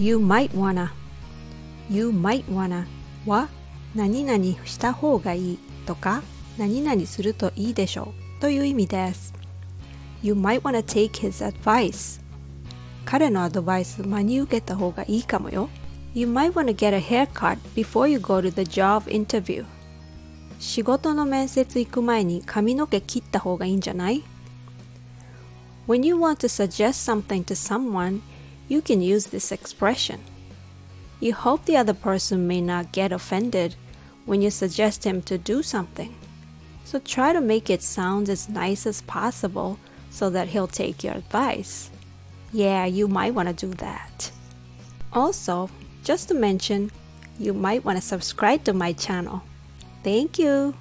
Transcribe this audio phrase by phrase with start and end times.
[0.00, 0.92] You might wanna
[1.90, 2.86] You might wanna
[3.26, 3.50] は
[3.94, 6.22] 何々した方がいいとか
[6.56, 9.34] 何々するといいでしょうという意味です
[10.22, 12.22] You might wanna take his advice
[13.04, 15.68] 彼のアドバイス真に受けた方がいいかもよ
[16.14, 19.66] You might wanna get a haircut before you go to the job interview
[20.58, 24.22] 仕事の面接行く前に髪の毛切った方がいいんじゃない
[25.86, 28.22] When you want to suggest something to someone,
[28.70, 30.20] you can use this expression.
[31.18, 33.74] You hope the other person may not get offended
[34.26, 36.14] when you suggest him to do something.
[36.84, 39.78] So try to make it sound as nice as possible
[40.10, 41.90] so that he'll take your advice.
[42.52, 44.30] Yeah, you might want to do that.
[45.12, 45.68] Also,
[46.04, 46.92] just to mention,
[47.40, 49.42] you might want to subscribe to my channel.
[50.04, 50.74] Thank you.